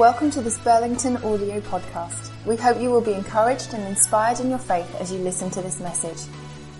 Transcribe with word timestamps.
Welcome 0.00 0.30
to 0.30 0.40
this 0.40 0.56
Burlington 0.60 1.18
audio 1.18 1.60
podcast. 1.60 2.30
We 2.46 2.56
hope 2.56 2.80
you 2.80 2.90
will 2.90 3.02
be 3.02 3.12
encouraged 3.12 3.74
and 3.74 3.86
inspired 3.86 4.40
in 4.40 4.48
your 4.48 4.58
faith 4.58 4.94
as 4.94 5.12
you 5.12 5.18
listen 5.18 5.50
to 5.50 5.60
this 5.60 5.78
message. 5.78 6.16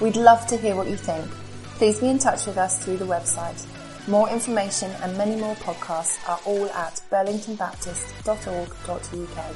We'd 0.01 0.17
love 0.17 0.47
to 0.47 0.57
hear 0.57 0.75
what 0.75 0.89
you 0.89 0.97
think. 0.97 1.31
Please 1.77 2.01
be 2.01 2.09
in 2.09 2.19
touch 2.19 2.47
with 2.47 2.57
us 2.57 2.83
through 2.83 2.97
the 2.97 3.05
website. 3.05 3.63
More 4.09 4.31
information 4.31 4.91
and 5.03 5.19
many 5.19 5.39
more 5.39 5.55
podcasts 5.57 6.17
are 6.27 6.41
all 6.47 6.71
at 6.71 7.03
burlingtonbaptist.org.uk. 7.11 9.55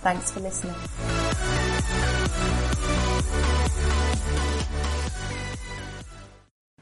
Thanks 0.00 0.30
for 0.30 0.40
listening. 0.40 0.74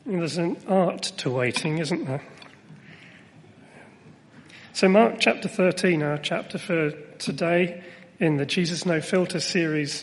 There's 0.07 0.39
an 0.39 0.57
art 0.68 1.02
to 1.02 1.30
waiting, 1.30 1.79
isn't 1.79 2.04
there? 2.04 2.23
So, 4.75 4.89
Mark 4.89 5.16
chapter 5.18 5.48
13, 5.48 6.02
our 6.02 6.16
chapter 6.16 6.56
for 6.56 6.92
today 7.19 7.84
in 8.19 8.38
the 8.38 8.47
Jesus 8.47 8.87
No 8.87 9.02
Filter 9.02 9.38
series, 9.38 10.02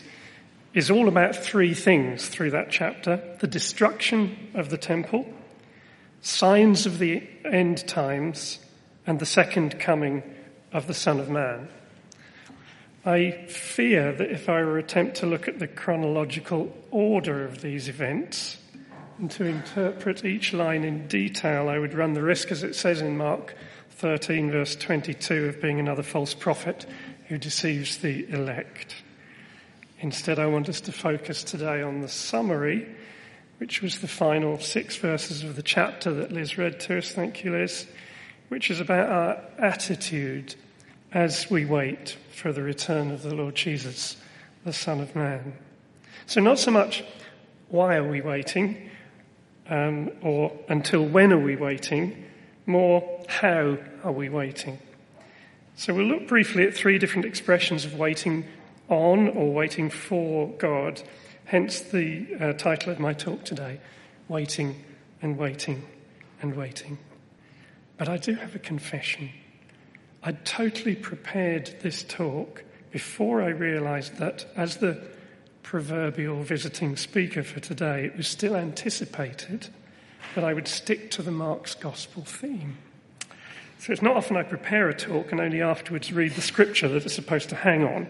is 0.74 0.92
all 0.92 1.08
about 1.08 1.34
three 1.34 1.74
things 1.74 2.28
through 2.28 2.52
that 2.52 2.70
chapter 2.70 3.20
the 3.40 3.48
destruction 3.48 4.52
of 4.54 4.70
the 4.70 4.78
temple, 4.78 5.26
signs 6.20 6.86
of 6.86 7.00
the 7.00 7.20
end 7.44 7.88
times, 7.88 8.60
and 9.08 9.18
the 9.18 9.26
second 9.26 9.80
coming 9.80 10.22
of 10.72 10.86
the 10.86 10.94
Son 10.94 11.18
of 11.18 11.28
Man. 11.28 11.66
I 13.04 13.46
fear 13.48 14.12
that 14.12 14.30
if 14.30 14.48
I 14.48 14.62
were 14.62 14.80
to 14.80 14.86
attempt 14.86 15.16
to 15.16 15.26
look 15.26 15.48
at 15.48 15.58
the 15.58 15.66
chronological 15.66 16.72
order 16.92 17.44
of 17.44 17.60
these 17.60 17.88
events 17.88 18.56
and 19.18 19.28
to 19.32 19.46
interpret 19.46 20.24
each 20.24 20.52
line 20.52 20.84
in 20.84 21.08
detail, 21.08 21.68
I 21.68 21.80
would 21.80 21.92
run 21.92 22.12
the 22.12 22.22
risk, 22.22 22.52
as 22.52 22.62
it 22.62 22.76
says 22.76 23.00
in 23.00 23.16
Mark 23.16 23.56
13, 24.00 24.50
verse 24.50 24.76
22, 24.76 25.44
of 25.44 25.60
being 25.60 25.78
another 25.78 26.02
false 26.02 26.32
prophet 26.32 26.86
who 27.28 27.36
deceives 27.36 27.98
the 27.98 28.26
elect. 28.30 28.94
Instead, 29.98 30.38
I 30.38 30.46
want 30.46 30.70
us 30.70 30.80
to 30.82 30.92
focus 30.92 31.44
today 31.44 31.82
on 31.82 32.00
the 32.00 32.08
summary, 32.08 32.88
which 33.58 33.82
was 33.82 33.98
the 33.98 34.08
final 34.08 34.58
six 34.58 34.96
verses 34.96 35.44
of 35.44 35.54
the 35.54 35.62
chapter 35.62 36.14
that 36.14 36.32
Liz 36.32 36.56
read 36.56 36.80
to 36.80 36.96
us. 36.96 37.12
Thank 37.12 37.44
you, 37.44 37.52
Liz. 37.52 37.86
Which 38.48 38.70
is 38.70 38.80
about 38.80 39.10
our 39.10 39.44
attitude 39.58 40.54
as 41.12 41.50
we 41.50 41.66
wait 41.66 42.16
for 42.30 42.54
the 42.54 42.62
return 42.62 43.10
of 43.10 43.22
the 43.22 43.34
Lord 43.34 43.54
Jesus, 43.54 44.16
the 44.64 44.72
Son 44.72 45.00
of 45.00 45.14
Man. 45.14 45.52
So, 46.24 46.40
not 46.40 46.58
so 46.58 46.70
much 46.70 47.04
why 47.68 47.96
are 47.96 48.08
we 48.08 48.22
waiting, 48.22 48.88
um, 49.68 50.10
or 50.22 50.58
until 50.70 51.04
when 51.04 51.34
are 51.34 51.38
we 51.38 51.56
waiting, 51.56 52.29
more 52.70 53.24
how 53.28 53.78
are 54.04 54.12
we 54.12 54.28
waiting. 54.28 54.78
So, 55.76 55.94
we'll 55.94 56.06
look 56.06 56.28
briefly 56.28 56.66
at 56.66 56.74
three 56.74 56.98
different 56.98 57.24
expressions 57.24 57.84
of 57.84 57.94
waiting 57.94 58.44
on 58.88 59.28
or 59.28 59.52
waiting 59.52 59.88
for 59.88 60.48
God, 60.58 61.02
hence 61.46 61.80
the 61.80 62.26
uh, 62.38 62.52
title 62.54 62.92
of 62.92 62.98
my 62.98 63.12
talk 63.12 63.44
today 63.44 63.80
Waiting 64.28 64.84
and 65.22 65.38
Waiting 65.38 65.86
and 66.42 66.54
Waiting. 66.54 66.98
But 67.96 68.08
I 68.08 68.16
do 68.16 68.34
have 68.34 68.54
a 68.54 68.58
confession. 68.58 69.30
I'd 70.22 70.44
totally 70.44 70.94
prepared 70.94 71.74
this 71.80 72.02
talk 72.02 72.64
before 72.90 73.42
I 73.42 73.48
realized 73.48 74.16
that 74.16 74.46
as 74.56 74.78
the 74.78 75.00
proverbial 75.62 76.42
visiting 76.42 76.96
speaker 76.96 77.42
for 77.42 77.60
today, 77.60 78.04
it 78.06 78.16
was 78.16 78.26
still 78.26 78.56
anticipated 78.56 79.68
that 80.34 80.44
I 80.44 80.54
would 80.54 80.68
stick 80.68 81.10
to 81.12 81.22
the 81.22 81.30
Mark's 81.30 81.74
Gospel 81.74 82.24
theme. 82.24 82.78
So 83.78 83.92
it's 83.92 84.02
not 84.02 84.16
often 84.16 84.36
I 84.36 84.42
prepare 84.42 84.88
a 84.88 84.94
talk 84.94 85.32
and 85.32 85.40
only 85.40 85.62
afterwards 85.62 86.12
read 86.12 86.34
the 86.34 86.42
scripture 86.42 86.88
that 86.88 87.04
it's 87.04 87.14
supposed 87.14 87.48
to 87.48 87.56
hang 87.56 87.84
on. 87.84 88.08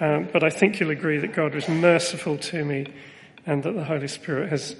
Um, 0.00 0.28
but 0.32 0.44
I 0.44 0.50
think 0.50 0.78
you'll 0.78 0.90
agree 0.90 1.18
that 1.18 1.32
God 1.32 1.54
was 1.54 1.68
merciful 1.68 2.38
to 2.38 2.64
me 2.64 2.86
and 3.44 3.62
that 3.64 3.72
the 3.72 3.84
Holy 3.84 4.08
Spirit 4.08 4.50
has 4.50 4.76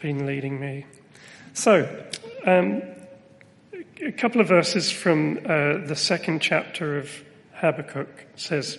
been 0.00 0.26
leading 0.26 0.58
me. 0.58 0.86
So, 1.52 2.04
um, 2.46 2.82
a 4.02 4.12
couple 4.12 4.40
of 4.40 4.48
verses 4.48 4.90
from 4.90 5.38
uh, 5.44 5.86
the 5.86 5.96
second 5.96 6.40
chapter 6.40 6.98
of 6.98 7.24
Habakkuk 7.54 8.26
says, 8.36 8.78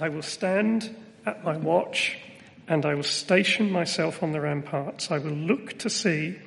I 0.00 0.08
will 0.08 0.22
stand 0.22 0.94
at 1.26 1.44
my 1.44 1.56
watch 1.56 2.18
and 2.66 2.84
I 2.84 2.94
will 2.94 3.02
station 3.02 3.70
myself 3.70 4.22
on 4.22 4.32
the 4.32 4.40
ramparts. 4.40 5.10
I 5.10 5.18
will 5.18 5.30
look 5.30 5.78
to 5.78 5.90
see 5.90 6.38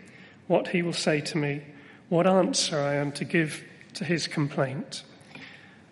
what 0.52 0.68
he 0.68 0.82
will 0.82 0.92
say 0.92 1.22
to 1.22 1.38
me, 1.38 1.64
what 2.10 2.28
answer 2.28 2.78
I 2.78 2.96
am 2.96 3.14
to 3.14 3.24
give 3.24 3.64
to 3.94 4.04
his 4.04 4.28
complaint. 4.28 5.04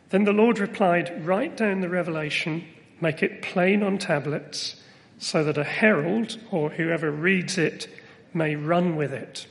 Then 0.10 0.26
the 0.26 0.34
Lord 0.34 0.60
replied, 0.60 1.26
Write 1.26 1.56
down 1.56 1.80
the 1.80 1.88
revelation, 1.88 2.66
make 3.00 3.24
it 3.24 3.42
plain 3.42 3.82
on 3.82 3.98
tablets, 3.98 4.76
so 5.18 5.46
that 5.46 5.58
a 5.58 5.64
herald 5.64 6.38
or 6.52 6.72
whoever 6.72 7.10
reads 7.10 7.58
it 7.58 7.88
may 8.34 8.58
run 8.58 8.98
with 8.98 9.14
it. 9.14 9.48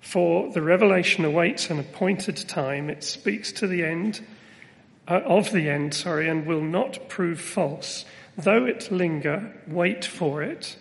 For 0.00 0.50
the 0.52 0.62
revelation 0.62 1.24
awaits 1.24 1.70
an 1.70 1.78
appointed 1.78 2.36
time, 2.48 2.90
it 2.90 3.04
speaks 3.04 3.52
to 3.52 3.68
the 3.68 3.84
end, 3.84 4.26
uh, 5.06 5.20
of 5.24 5.52
the 5.52 5.70
end, 5.70 5.94
sorry, 5.94 6.28
and 6.28 6.44
will 6.44 6.60
not 6.60 7.08
prove 7.08 7.40
false. 7.40 8.04
Though 8.36 8.64
it 8.66 8.90
linger, 8.90 9.52
wait 9.68 10.04
for 10.04 10.42
it. 10.42 10.76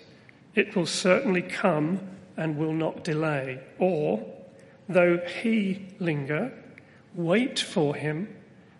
It 0.55 0.75
will 0.75 0.87
certainly 0.87 1.43
come 1.43 2.16
and 2.37 2.57
will 2.57 2.73
not 2.73 3.03
delay. 3.03 3.59
Or, 3.79 4.23
though 4.87 5.17
he 5.17 5.87
linger, 5.99 6.53
wait 7.13 7.59
for 7.59 7.95
him, 7.95 8.33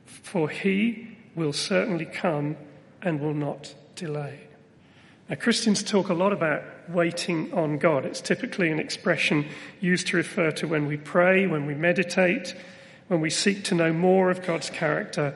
for 0.06 0.48
he 0.50 1.18
will 1.36 1.54
certainly 1.54 2.06
come 2.06 2.56
and 3.02 3.20
will 3.20 3.34
not 3.34 3.74
delay. 3.96 4.40
Now, 5.30 5.36
Christians 5.36 5.84
talk 5.84 6.08
a 6.08 6.14
lot 6.14 6.32
about 6.32 6.64
waiting 6.90 7.54
on 7.54 7.80
God. 7.80 8.06
It's 8.06 8.22
typically 8.22 8.72
an 8.72 8.80
expression 8.80 9.46
used 9.82 10.08
to 10.08 10.18
refer 10.18 10.52
to 10.52 10.68
when 10.68 10.86
we 10.86 10.96
pray, 10.96 11.48
when 11.48 11.66
we 11.66 11.76
meditate, 11.76 12.56
when 13.10 13.20
we 13.20 13.30
seek 13.30 13.64
to 13.66 13.76
know 13.76 13.92
more 13.92 14.32
of 14.32 14.46
God's 14.46 14.70
character, 14.70 15.36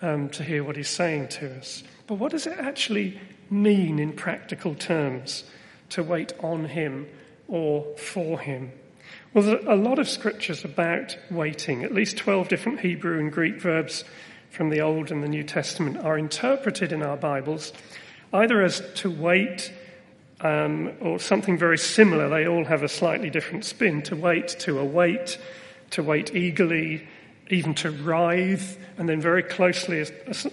um, 0.00 0.28
to 0.30 0.44
hear 0.44 0.62
what 0.62 0.76
He's 0.76 0.88
saying 0.88 1.28
to 1.28 1.56
us. 1.56 1.82
But 2.06 2.16
what 2.16 2.30
does 2.30 2.46
it 2.46 2.58
actually 2.58 3.20
mean 3.50 3.98
in 3.98 4.12
practical 4.12 4.74
terms 4.74 5.44
to 5.90 6.02
wait 6.02 6.32
on 6.40 6.66
Him 6.66 7.06
or 7.52 7.84
for 7.98 8.40
Him? 8.40 8.72
Well, 9.34 9.44
there's 9.44 9.64
a 9.66 9.76
lot 9.76 9.98
of 9.98 10.08
scriptures 10.08 10.64
about 10.64 11.16
waiting. 11.30 11.84
At 11.84 11.92
least 11.92 12.16
12 12.16 12.48
different 12.48 12.80
Hebrew 12.80 13.20
and 13.20 13.30
Greek 13.30 13.60
verbs 13.60 14.04
from 14.50 14.70
the 14.70 14.80
Old 14.80 15.12
and 15.12 15.22
the 15.22 15.28
New 15.28 15.44
Testament 15.44 15.98
are 15.98 16.18
interpreted 16.18 16.92
in 16.92 17.02
our 17.02 17.16
Bibles 17.16 17.72
either 18.32 18.62
as 18.62 18.82
to 18.94 19.10
wait 19.10 19.70
um, 20.40 20.92
or 21.00 21.18
something 21.18 21.58
very 21.58 21.76
similar. 21.76 22.30
They 22.30 22.48
all 22.48 22.64
have 22.64 22.82
a 22.82 22.88
slightly 22.88 23.28
different 23.28 23.66
spin 23.66 24.00
to 24.02 24.16
wait, 24.16 24.48
to 24.60 24.78
await, 24.78 25.38
to 25.90 26.02
wait 26.02 26.34
eagerly, 26.34 27.06
even 27.50 27.74
to 27.74 27.90
writhe, 27.90 28.78
and 28.96 29.06
then 29.06 29.20
very 29.20 29.42
closely 29.42 30.06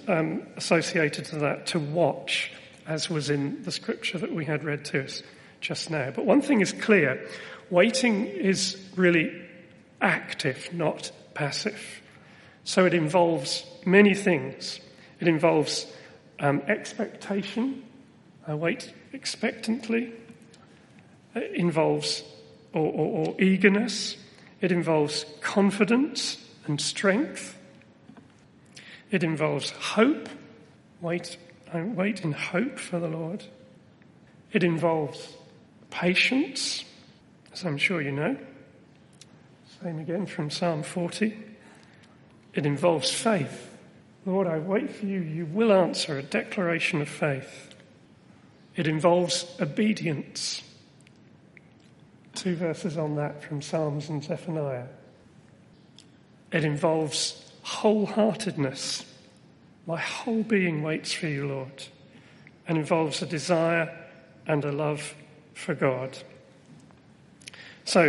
um, 0.10 0.44
associated 0.58 1.24
to 1.26 1.38
that, 1.38 1.68
to 1.68 1.80
watch, 1.80 2.52
as 2.86 3.10
was 3.10 3.30
in 3.30 3.64
the 3.64 3.72
scripture 3.72 4.18
that 4.18 4.34
we 4.34 4.44
had 4.44 4.66
read 4.66 4.84
to 4.86 5.06
us 5.06 5.24
just 5.62 5.90
now. 5.90 6.12
But 6.12 6.26
one 6.26 6.42
thing 6.42 6.62
is 6.62 6.72
clear 6.72 7.26
waiting 7.70 8.26
is 8.26 8.82
really 8.96 9.32
active, 10.02 10.70
not 10.74 11.12
passive. 11.34 12.02
So 12.64 12.86
it 12.86 12.94
involves 12.94 13.66
many 13.86 14.14
things. 14.16 14.80
It 15.20 15.28
involves 15.28 15.86
um, 16.40 16.62
expectation, 16.68 17.84
I 18.48 18.56
wait 18.56 18.94
expectantly. 19.14 20.14
It 21.36 21.52
involves 21.54 22.24
or, 22.74 22.92
or, 22.92 23.28
or 23.28 23.42
eagerness. 23.42 24.18
It 24.62 24.72
involves 24.72 25.26
confidence 25.42 26.38
and 26.66 26.80
strength. 26.80 27.58
It 29.12 29.24
involves 29.24 29.72
hope. 29.72 30.30
Wait, 31.02 31.38
I 31.74 31.82
wait 31.82 32.22
in 32.22 32.32
hope 32.32 32.80
for 32.80 33.00
the 33.00 33.08
Lord. 33.08 33.46
It 34.52 34.64
involves 34.64 35.36
patience, 35.90 36.86
as 37.52 37.64
I'm 37.64 37.78
sure 37.78 38.02
you 38.02 38.12
know. 38.12 38.38
Same 39.82 40.00
again 40.00 40.26
from 40.26 40.50
Psalm 40.50 40.84
40. 40.84 41.38
It 42.54 42.66
involves 42.66 43.12
faith. 43.12 43.70
Lord, 44.26 44.48
I 44.48 44.60
wait 44.60 44.92
for 44.92 45.06
you. 45.06 45.22
You 45.22 45.46
will 45.46 45.72
answer 45.72 46.18
a 46.18 46.24
declaration 46.24 47.02
of 47.02 47.10
faith. 47.10 47.70
It 48.76 48.88
involves 48.88 49.46
obedience. 49.60 50.62
Two 52.36 52.56
verses 52.56 52.98
on 52.98 53.16
that 53.16 53.44
from 53.44 53.62
Psalms 53.62 54.10
and 54.10 54.24
Zephaniah. 54.24 54.88
It 56.52 56.64
involves 56.64 57.52
wholeheartedness. 57.66 59.06
My 59.86 60.00
whole 60.00 60.44
being 60.44 60.84
waits 60.84 61.14
for 61.14 61.28
you, 61.28 61.48
Lord. 61.48 61.88
And 62.68 62.78
involves 62.78 63.22
a 63.22 63.26
desire 63.26 63.98
and 64.46 64.64
a 64.64 64.72
love 64.72 65.16
for 65.60 65.76
God. 65.76 66.18
So, 67.84 68.06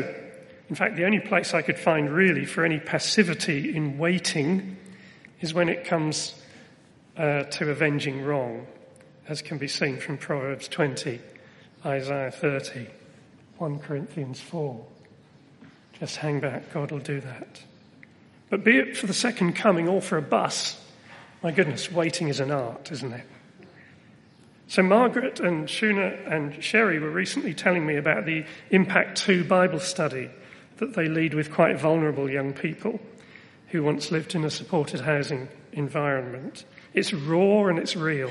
in 0.68 0.74
fact, 0.76 0.96
the 0.96 1.04
only 1.04 1.20
place 1.20 1.52
I 1.52 1.62
could 1.62 1.78
find 1.78 2.08
really 2.08 2.44
for 2.44 2.64
any 2.64 2.78
passivity 2.78 3.74
in 3.74 3.98
waiting 3.98 4.76
is 5.40 5.52
when 5.52 5.68
it 5.68 5.84
comes 5.84 6.40
uh, 7.16 7.44
to 7.44 7.70
avenging 7.70 8.22
wrong, 8.22 8.66
as 9.28 9.42
can 9.42 9.58
be 9.58 9.68
seen 9.68 9.98
from 9.98 10.16
Proverbs 10.16 10.68
20, 10.68 11.20
Isaiah 11.84 12.30
30, 12.30 12.86
1 13.58 13.78
Corinthians 13.80 14.40
4. 14.40 14.84
Just 15.98 16.16
hang 16.16 16.40
back, 16.40 16.72
God 16.72 16.92
will 16.92 16.98
do 17.00 17.20
that. 17.20 17.62
But 18.48 18.64
be 18.64 18.76
it 18.76 18.96
for 18.96 19.06
the 19.06 19.14
second 19.14 19.54
coming 19.54 19.88
or 19.88 20.00
for 20.00 20.18
a 20.18 20.22
bus, 20.22 20.82
my 21.42 21.50
goodness, 21.50 21.90
waiting 21.90 22.28
is 22.28 22.40
an 22.40 22.50
art, 22.50 22.92
isn't 22.92 23.12
it? 23.12 23.26
So 24.70 24.84
Margaret 24.84 25.40
and 25.40 25.66
Shuna 25.66 26.32
and 26.32 26.62
Sherry 26.62 27.00
were 27.00 27.10
recently 27.10 27.54
telling 27.54 27.84
me 27.84 27.96
about 27.96 28.24
the 28.24 28.44
Impact 28.70 29.18
2 29.18 29.42
Bible 29.42 29.80
study 29.80 30.30
that 30.76 30.94
they 30.94 31.08
lead 31.08 31.34
with 31.34 31.50
quite 31.50 31.76
vulnerable 31.76 32.30
young 32.30 32.52
people 32.52 33.00
who 33.70 33.82
once 33.82 34.12
lived 34.12 34.36
in 34.36 34.44
a 34.44 34.50
supported 34.50 35.00
housing 35.00 35.48
environment. 35.72 36.64
It's 36.94 37.12
raw 37.12 37.66
and 37.66 37.80
it's 37.80 37.96
real. 37.96 38.30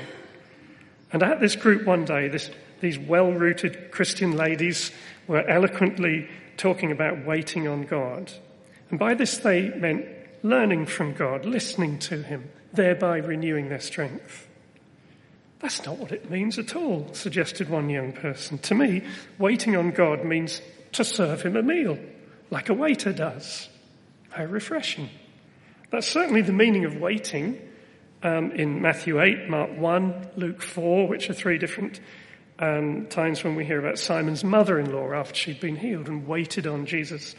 And 1.12 1.22
at 1.22 1.40
this 1.40 1.56
group 1.56 1.84
one 1.84 2.06
day, 2.06 2.28
this, 2.28 2.50
these 2.80 2.98
well 2.98 3.30
rooted 3.30 3.90
Christian 3.90 4.34
ladies 4.34 4.92
were 5.26 5.46
eloquently 5.46 6.26
talking 6.56 6.90
about 6.90 7.26
waiting 7.26 7.68
on 7.68 7.82
God. 7.82 8.32
And 8.88 8.98
by 8.98 9.12
this, 9.12 9.36
they 9.36 9.68
meant 9.68 10.06
learning 10.42 10.86
from 10.86 11.12
God, 11.12 11.44
listening 11.44 11.98
to 11.98 12.22
Him, 12.22 12.48
thereby 12.72 13.18
renewing 13.18 13.68
their 13.68 13.78
strength. 13.78 14.46
That's 15.60 15.84
not 15.84 15.98
what 15.98 16.12
it 16.12 16.30
means 16.30 16.58
at 16.58 16.74
all, 16.74 17.08
suggested 17.12 17.68
one 17.68 17.90
young 17.90 18.12
person. 18.12 18.58
To 18.58 18.74
me, 18.74 19.02
waiting 19.38 19.76
on 19.76 19.90
God 19.90 20.24
means 20.24 20.62
to 20.92 21.04
serve 21.04 21.42
Him 21.42 21.56
a 21.56 21.62
meal, 21.62 21.98
like 22.50 22.68
a 22.70 22.74
waiter 22.74 23.12
does. 23.12 23.68
How 24.30 24.44
refreshing. 24.44 25.10
That's 25.90 26.06
certainly 26.06 26.42
the 26.42 26.52
meaning 26.52 26.84
of 26.84 26.96
waiting 26.96 27.60
um, 28.22 28.52
in 28.52 28.80
Matthew 28.80 29.20
8, 29.20 29.48
Mark 29.48 29.76
1, 29.76 30.30
Luke 30.36 30.62
4, 30.62 31.08
which 31.08 31.28
are 31.28 31.34
three 31.34 31.58
different 31.58 32.00
um, 32.58 33.06
times 33.06 33.42
when 33.42 33.54
we 33.54 33.64
hear 33.64 33.78
about 33.78 33.98
Simon's 33.98 34.44
mother 34.44 34.78
in 34.78 34.92
law 34.92 35.12
after 35.12 35.34
she'd 35.34 35.60
been 35.60 35.76
healed 35.76 36.08
and 36.08 36.26
waited 36.26 36.66
on 36.66 36.86
Jesus 36.86 37.34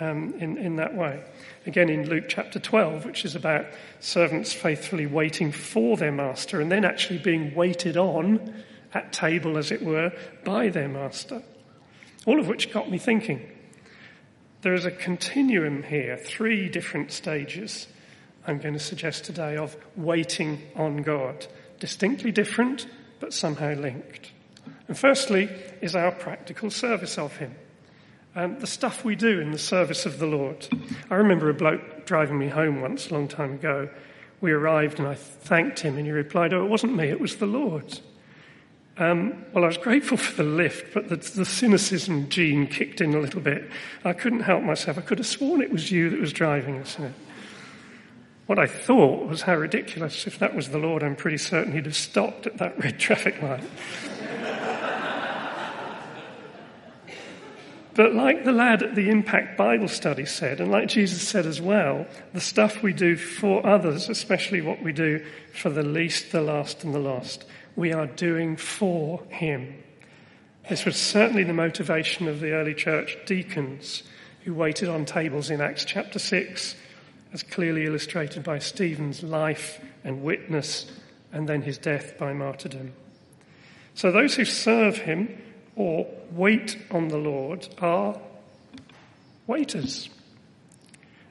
um, 0.00 0.34
in, 0.38 0.56
in 0.56 0.76
that 0.76 0.94
way. 0.94 1.22
Again, 1.70 1.88
in 1.88 2.08
Luke 2.08 2.24
chapter 2.26 2.58
12, 2.58 3.04
which 3.04 3.24
is 3.24 3.36
about 3.36 3.64
servants 4.00 4.52
faithfully 4.52 5.06
waiting 5.06 5.52
for 5.52 5.96
their 5.96 6.10
master 6.10 6.60
and 6.60 6.68
then 6.68 6.84
actually 6.84 7.20
being 7.20 7.54
waited 7.54 7.96
on 7.96 8.64
at 8.92 9.12
table, 9.12 9.56
as 9.56 9.70
it 9.70 9.80
were, 9.80 10.12
by 10.44 10.68
their 10.68 10.88
master. 10.88 11.44
All 12.26 12.40
of 12.40 12.48
which 12.48 12.72
got 12.72 12.90
me 12.90 12.98
thinking. 12.98 13.48
There 14.62 14.74
is 14.74 14.84
a 14.84 14.90
continuum 14.90 15.84
here, 15.84 16.16
three 16.16 16.68
different 16.68 17.12
stages 17.12 17.86
I'm 18.48 18.58
going 18.58 18.74
to 18.74 18.80
suggest 18.80 19.22
today 19.22 19.56
of 19.56 19.76
waiting 19.94 20.60
on 20.74 21.02
God. 21.02 21.46
Distinctly 21.78 22.32
different, 22.32 22.88
but 23.20 23.32
somehow 23.32 23.74
linked. 23.74 24.32
And 24.88 24.98
firstly 24.98 25.48
is 25.80 25.94
our 25.94 26.10
practical 26.10 26.68
service 26.68 27.16
of 27.16 27.36
Him 27.36 27.54
um, 28.36 28.58
the 28.58 28.66
stuff 28.66 29.04
we 29.04 29.16
do 29.16 29.40
in 29.40 29.50
the 29.50 29.58
service 29.58 30.06
of 30.06 30.18
the 30.18 30.26
Lord. 30.26 30.68
I 31.10 31.16
remember 31.16 31.50
a 31.50 31.54
bloke 31.54 32.06
driving 32.06 32.38
me 32.38 32.48
home 32.48 32.80
once, 32.80 33.10
a 33.10 33.14
long 33.14 33.28
time 33.28 33.54
ago. 33.54 33.88
We 34.40 34.52
arrived 34.52 34.98
and 34.98 35.08
I 35.08 35.14
thanked 35.14 35.80
him, 35.80 35.96
and 35.96 36.06
he 36.06 36.12
replied, 36.12 36.52
Oh, 36.52 36.64
it 36.64 36.68
wasn't 36.68 36.96
me, 36.96 37.08
it 37.08 37.20
was 37.20 37.36
the 37.36 37.46
Lord. 37.46 38.00
Um, 38.96 39.46
well, 39.54 39.64
I 39.64 39.66
was 39.66 39.78
grateful 39.78 40.18
for 40.18 40.42
the 40.42 40.48
lift, 40.48 40.92
but 40.92 41.08
the, 41.08 41.16
the, 41.16 41.44
cynicism 41.44 42.28
gene 42.28 42.66
kicked 42.66 43.00
in 43.00 43.14
a 43.14 43.18
little 43.18 43.40
bit. 43.40 43.70
I 44.04 44.12
couldn't 44.12 44.40
help 44.40 44.62
myself. 44.62 44.98
I 44.98 45.00
could 45.00 45.18
have 45.18 45.26
sworn 45.26 45.62
it 45.62 45.72
was 45.72 45.90
you 45.90 46.10
that 46.10 46.20
was 46.20 46.34
driving 46.34 46.76
us. 46.78 46.98
What 48.44 48.58
I 48.58 48.66
thought 48.66 49.26
was 49.26 49.42
how 49.42 49.54
ridiculous. 49.54 50.26
If 50.26 50.38
that 50.40 50.54
was 50.54 50.68
the 50.68 50.78
Lord, 50.78 51.02
I'm 51.02 51.16
pretty 51.16 51.38
certain 51.38 51.72
he'd 51.72 51.86
have 51.86 51.96
stopped 51.96 52.46
at 52.46 52.58
that 52.58 52.78
red 52.82 52.98
traffic 52.98 53.40
light. 53.40 53.64
But 57.94 58.14
like 58.14 58.44
the 58.44 58.52
lad 58.52 58.82
at 58.82 58.94
the 58.94 59.10
Impact 59.10 59.56
Bible 59.56 59.88
study 59.88 60.24
said, 60.24 60.60
and 60.60 60.70
like 60.70 60.88
Jesus 60.88 61.26
said 61.26 61.46
as 61.46 61.60
well, 61.60 62.06
the 62.32 62.40
stuff 62.40 62.82
we 62.82 62.92
do 62.92 63.16
for 63.16 63.66
others, 63.66 64.08
especially 64.08 64.60
what 64.60 64.82
we 64.82 64.92
do 64.92 65.24
for 65.52 65.70
the 65.70 65.82
least, 65.82 66.30
the 66.32 66.40
last, 66.40 66.84
and 66.84 66.94
the 66.94 67.00
lost, 67.00 67.44
we 67.76 67.92
are 67.92 68.06
doing 68.06 68.56
for 68.56 69.22
Him. 69.28 69.74
This 70.68 70.84
was 70.84 70.96
certainly 70.96 71.42
the 71.42 71.52
motivation 71.52 72.28
of 72.28 72.40
the 72.40 72.52
early 72.52 72.74
church 72.74 73.18
deacons 73.26 74.04
who 74.44 74.54
waited 74.54 74.88
on 74.88 75.04
tables 75.04 75.50
in 75.50 75.60
Acts 75.60 75.84
chapter 75.84 76.18
6, 76.18 76.76
as 77.32 77.42
clearly 77.42 77.86
illustrated 77.86 78.44
by 78.44 78.58
Stephen's 78.58 79.22
life 79.22 79.80
and 80.04 80.22
witness, 80.22 80.90
and 81.32 81.48
then 81.48 81.62
his 81.62 81.78
death 81.78 82.16
by 82.18 82.32
martyrdom. 82.32 82.92
So 83.94 84.10
those 84.10 84.34
who 84.34 84.44
serve 84.44 84.98
Him, 84.98 85.36
or 85.76 86.06
wait 86.32 86.78
on 86.90 87.08
the 87.08 87.16
Lord 87.16 87.68
are 87.78 88.18
waiters. 89.46 90.08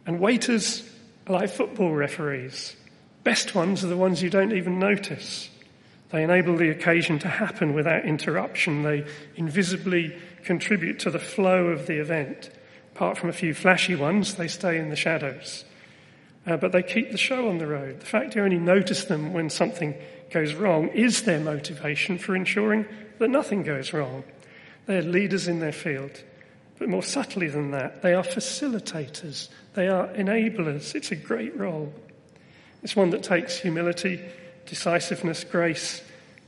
And 0.05 0.19
waiters 0.19 0.89
are 1.27 1.33
like 1.33 1.49
football 1.49 1.93
referees. 1.93 2.75
Best 3.23 3.53
ones 3.53 3.83
are 3.83 3.87
the 3.87 3.97
ones 3.97 4.23
you 4.23 4.29
don't 4.29 4.53
even 4.53 4.79
notice. 4.79 5.49
They 6.09 6.23
enable 6.23 6.57
the 6.57 6.69
occasion 6.69 7.19
to 7.19 7.27
happen 7.27 7.73
without 7.73 8.05
interruption. 8.05 8.81
They 8.81 9.05
invisibly 9.35 10.17
contribute 10.43 10.99
to 10.99 11.11
the 11.11 11.19
flow 11.19 11.67
of 11.67 11.85
the 11.85 11.99
event. 11.99 12.49
Apart 12.95 13.17
from 13.17 13.29
a 13.29 13.33
few 13.33 13.53
flashy 13.53 13.95
ones, 13.95 14.35
they 14.35 14.47
stay 14.47 14.79
in 14.79 14.89
the 14.89 14.95
shadows. 14.95 15.65
Uh, 16.47 16.57
but 16.57 16.71
they 16.71 16.81
keep 16.81 17.11
the 17.11 17.17
show 17.17 17.47
on 17.49 17.59
the 17.59 17.67
road. 17.67 17.99
The 17.99 18.05
fact 18.05 18.35
you 18.35 18.43
only 18.43 18.57
notice 18.57 19.05
them 19.05 19.33
when 19.33 19.49
something 19.49 19.93
goes 20.31 20.53
wrong 20.53 20.89
is 20.89 21.23
their 21.23 21.39
motivation 21.39 22.17
for 22.17 22.35
ensuring 22.35 22.85
that 23.19 23.29
nothing 23.29 23.63
goes 23.63 23.93
wrong. 23.93 24.23
They're 24.85 25.01
leaders 25.01 25.47
in 25.47 25.59
their 25.59 25.71
field. 25.71 26.23
But 26.77 26.89
more 26.89 27.03
subtly 27.03 27.47
than 27.49 27.71
that, 27.71 28.01
they 28.01 28.13
are 28.13 28.23
facilitators. 28.23 29.49
They 29.73 29.87
are 29.89 30.07
enablers. 30.09 30.95
It's 30.95 31.11
a 31.11 31.15
great 31.15 31.55
role. 31.57 31.93
It's 32.81 32.95
one 32.95 33.09
that 33.09 33.23
takes 33.23 33.59
humility, 33.59 34.21
decisiveness, 34.65 35.43
grace, 35.43 36.01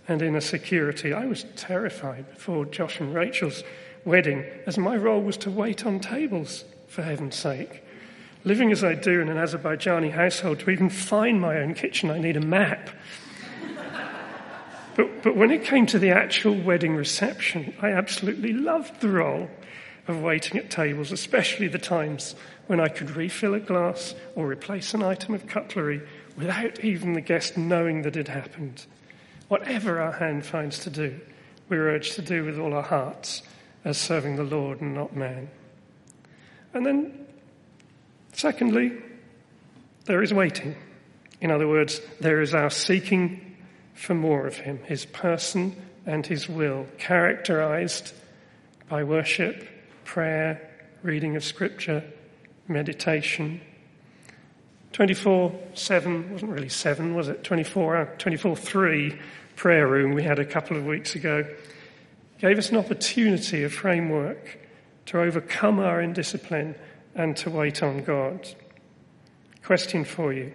and 0.07 0.21
inner 0.21 0.41
security. 0.41 1.13
I 1.13 1.25
was 1.25 1.45
terrified 1.55 2.29
before 2.33 2.65
Josh 2.65 2.99
and 2.99 3.13
Rachel's 3.13 3.63
wedding, 4.05 4.45
as 4.65 4.77
my 4.77 4.95
role 4.95 5.21
was 5.21 5.37
to 5.37 5.51
wait 5.51 5.85
on 5.85 5.99
tables, 5.99 6.63
for 6.87 7.03
heaven's 7.03 7.35
sake. 7.35 7.83
Living 8.43 8.71
as 8.71 8.83
I 8.83 8.95
do 8.95 9.21
in 9.21 9.29
an 9.29 9.37
Azerbaijani 9.37 10.11
household, 10.11 10.59
to 10.61 10.71
even 10.71 10.89
find 10.89 11.39
my 11.39 11.57
own 11.57 11.73
kitchen, 11.73 12.09
I 12.09 12.19
need 12.19 12.37
a 12.37 12.41
map. 12.41 12.89
But, 14.95 15.23
but 15.23 15.35
when 15.35 15.51
it 15.51 15.63
came 15.63 15.85
to 15.87 15.99
the 15.99 16.09
actual 16.09 16.55
wedding 16.55 16.95
reception, 16.95 17.73
I 17.81 17.91
absolutely 17.91 18.53
loved 18.53 19.01
the 19.01 19.09
role 19.09 19.49
of 20.07 20.21
waiting 20.21 20.57
at 20.57 20.69
tables, 20.69 21.11
especially 21.11 21.67
the 21.67 21.79
times 21.79 22.35
when 22.67 22.79
I 22.79 22.87
could 22.87 23.15
refill 23.15 23.53
a 23.53 23.59
glass 23.59 24.15
or 24.35 24.47
replace 24.47 24.93
an 24.93 25.03
item 25.03 25.33
of 25.33 25.47
cutlery 25.47 26.01
without 26.37 26.83
even 26.83 27.13
the 27.13 27.21
guest 27.21 27.57
knowing 27.57 28.01
that 28.03 28.17
it 28.17 28.27
happened. 28.27 28.85
Whatever 29.47 30.01
our 30.01 30.13
hand 30.13 30.45
finds 30.45 30.79
to 30.79 30.89
do, 30.89 31.19
we're 31.69 31.89
urged 31.89 32.15
to 32.15 32.21
do 32.21 32.43
with 32.43 32.59
all 32.59 32.73
our 32.73 32.81
hearts 32.81 33.43
as 33.83 33.97
serving 33.97 34.35
the 34.35 34.43
Lord 34.43 34.81
and 34.81 34.93
not 34.93 35.15
man. 35.15 35.49
And 36.73 36.85
then, 36.85 37.27
secondly, 38.33 38.93
there 40.05 40.21
is 40.21 40.33
waiting. 40.33 40.75
In 41.41 41.51
other 41.51 41.67
words, 41.67 42.01
there 42.19 42.41
is 42.41 42.53
our 42.53 42.69
seeking 42.69 43.50
for 44.01 44.15
more 44.15 44.47
of 44.47 44.57
him, 44.57 44.79
his 44.85 45.05
person 45.05 45.75
and 46.07 46.25
his 46.25 46.49
will, 46.49 46.87
characterized 46.97 48.13
by 48.89 49.03
worship, 49.03 49.67
prayer, 50.05 50.59
reading 51.03 51.35
of 51.35 51.43
scripture, 51.43 52.03
meditation. 52.67 53.61
24 54.93 55.53
7 55.75 56.31
wasn't 56.31 56.51
really 56.51 56.67
7, 56.67 57.13
was 57.13 57.29
it? 57.29 57.43
24 57.43 57.97
uh, 57.97 58.05
24 58.17 58.55
3 58.55 59.19
prayer 59.55 59.87
room 59.87 60.13
we 60.13 60.23
had 60.23 60.39
a 60.39 60.45
couple 60.45 60.75
of 60.75 60.85
weeks 60.85 61.13
ago 61.13 61.45
gave 62.39 62.57
us 62.57 62.71
an 62.71 62.77
opportunity, 62.77 63.63
a 63.63 63.69
framework 63.69 64.57
to 65.05 65.21
overcome 65.21 65.77
our 65.77 66.01
indiscipline 66.01 66.73
and 67.13 67.37
to 67.37 67.51
wait 67.51 67.83
on 67.83 68.03
God. 68.03 68.49
Question 69.63 70.03
for 70.03 70.33
you 70.33 70.51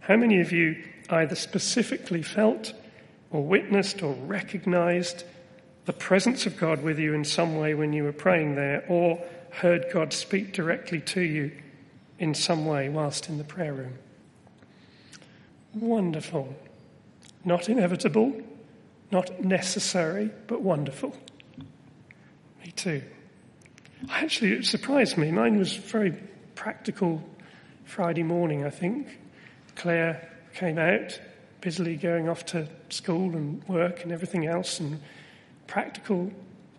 How 0.00 0.16
many 0.16 0.42
of 0.42 0.52
you 0.52 0.84
either 1.08 1.34
specifically 1.34 2.22
felt 2.22 2.74
or 3.32 3.42
witnessed 3.42 4.02
or 4.02 4.12
recognized 4.12 5.24
the 5.86 5.92
presence 5.92 6.46
of 6.46 6.56
God 6.56 6.82
with 6.82 6.98
you 6.98 7.14
in 7.14 7.24
some 7.24 7.56
way 7.56 7.74
when 7.74 7.92
you 7.92 8.04
were 8.04 8.12
praying 8.12 8.54
there, 8.54 8.84
or 8.88 9.18
heard 9.50 9.86
God 9.92 10.12
speak 10.12 10.52
directly 10.52 11.00
to 11.00 11.20
you 11.20 11.50
in 12.18 12.34
some 12.34 12.66
way 12.66 12.88
whilst 12.88 13.28
in 13.28 13.38
the 13.38 13.44
prayer 13.44 13.72
room. 13.72 13.94
Wonderful. 15.74 16.54
Not 17.44 17.68
inevitable, 17.68 18.40
not 19.10 19.42
necessary, 19.42 20.30
but 20.46 20.62
wonderful. 20.62 21.16
Me 22.64 22.70
too. 22.76 23.02
Actually, 24.10 24.52
it 24.52 24.64
surprised 24.64 25.16
me. 25.16 25.32
Mine 25.32 25.56
was 25.56 25.74
very 25.74 26.12
practical 26.54 27.22
Friday 27.84 28.22
morning, 28.22 28.64
I 28.64 28.70
think 28.70 29.18
Claire 29.74 30.28
came 30.54 30.78
out, 30.78 31.20
busily 31.62 31.96
going 31.96 32.28
off 32.28 32.44
to 32.44 32.68
school 32.90 33.34
and 33.34 33.64
work 33.64 34.02
and 34.02 34.12
everything 34.12 34.46
else, 34.46 34.78
and 34.78 35.00
practical 35.66 36.30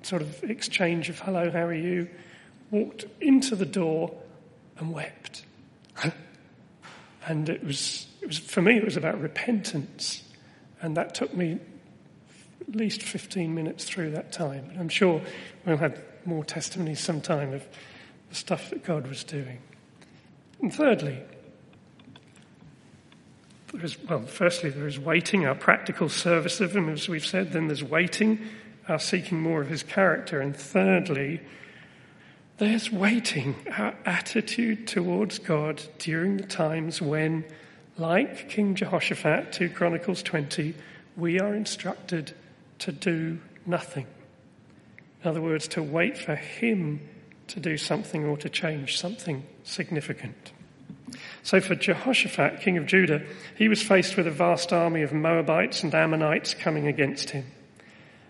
sort 0.04 0.22
of 0.22 0.44
exchange 0.44 1.10
of 1.10 1.18
hello, 1.20 1.50
how 1.50 1.64
are 1.64 1.74
you, 1.74 2.08
walked 2.70 3.06
into 3.20 3.56
the 3.56 3.66
door 3.66 4.14
and 4.78 4.94
wept. 4.94 5.46
and 7.26 7.50
it 7.50 7.64
was, 7.64 8.08
it 8.22 8.28
was, 8.28 8.38
for 8.38 8.62
me, 8.62 8.78
it 8.78 8.86
was 8.86 8.98
about 8.98 9.20
repentance. 9.20 10.22
And 10.82 10.98
that 10.98 11.16
took 11.16 11.34
me 11.34 11.60
at 12.68 12.76
least 12.76 13.02
15 13.02 13.56
minutes 13.56 13.86
through 13.86 14.12
that 14.12 14.32
time. 14.32 14.70
And 14.72 14.80
I'm 14.80 14.90
sure 14.90 15.22
we'll 15.66 15.78
have 15.78 16.00
more 16.26 16.44
testimonies 16.44 17.00
sometime 17.00 17.54
of 17.54 17.66
the 18.30 18.36
stuff 18.36 18.70
that 18.70 18.84
God 18.84 19.08
was 19.08 19.24
doing. 19.24 19.60
And 20.62 20.74
thirdly, 20.74 21.20
there 23.74 23.86
is, 23.86 23.98
well, 24.04 24.22
firstly, 24.22 24.70
there 24.70 24.88
is 24.88 25.00
waiting, 25.00 25.46
our 25.46 25.56
practical 25.56 26.08
service 26.08 26.62
of 26.62 26.76
Him, 26.76 26.90
as 26.90 27.10
we've 27.10 27.26
said. 27.26 27.52
Then 27.52 27.68
there's 27.68 27.84
waiting, 27.84 28.40
our 28.88 29.00
seeking 29.00 29.42
more 29.42 29.62
of 29.62 29.68
His 29.68 29.82
character. 29.82 30.40
And 30.40 30.56
thirdly, 30.56 31.42
there's 32.58 32.92
waiting, 32.92 33.56
our 33.76 33.96
attitude 34.06 34.88
towards 34.88 35.40
God 35.40 35.82
during 35.98 36.38
the 36.38 36.44
times 36.44 37.02
when, 37.02 37.46
like 37.98 38.48
King 38.48 38.76
Jehoshaphat, 38.76 39.52
2 39.52 39.70
Chronicles 39.72 40.22
20, 40.22 40.76
we 41.18 41.40
are 41.40 41.56
instructed 41.56 42.34
to 42.80 42.92
do 42.92 43.40
nothing. 43.66 44.06
In 45.24 45.30
other 45.30 45.42
words, 45.42 45.68
to 45.70 45.82
wait 45.82 46.16
for 46.16 46.36
Him 46.36 47.02
to 47.48 47.60
do 47.60 47.78
something 47.78 48.24
or 48.26 48.38
to 48.38 48.50
change 48.50 49.00
something 49.00 49.44
significant. 49.64 50.52
So 51.44 51.60
for 51.60 51.76
Jehoshaphat, 51.76 52.62
king 52.62 52.78
of 52.78 52.86
Judah, 52.86 53.22
he 53.58 53.68
was 53.68 53.82
faced 53.82 54.18
with 54.18 54.28
a 54.28 54.32
vast 54.32 54.72
army 54.72 55.02
of 55.02 55.14
Moabites 55.14 55.84
and 55.84 55.94
Ammonites 55.94 56.54
coming 56.54 56.88
against 56.88 57.32
him. 57.32 57.46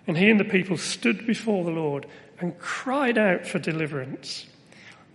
And 0.07 0.17
he 0.17 0.29
and 0.29 0.39
the 0.39 0.45
people 0.45 0.77
stood 0.77 1.25
before 1.25 1.63
the 1.63 1.71
Lord 1.71 2.05
and 2.39 2.57
cried 2.59 3.17
out 3.17 3.47
for 3.47 3.59
deliverance. 3.59 4.45